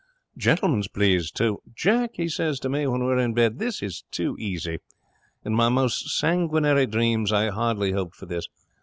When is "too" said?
1.37-1.61, 4.09-4.35